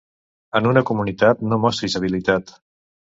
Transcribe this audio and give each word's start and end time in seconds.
En 0.59 0.69
una 0.69 0.81
comunitat 0.89 1.43
no 1.49 1.59
mostris 1.65 1.99
habilitat. 2.01 2.55